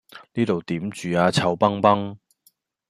[0.33, 2.17] 呢度點住呀臭崩崩